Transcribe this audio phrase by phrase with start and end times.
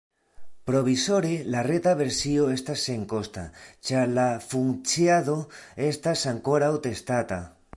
[0.67, 3.43] Provizore la reta versio estas senkosta,
[3.89, 5.37] ĉar la funkciado
[5.93, 7.39] estas ankoraŭ testata.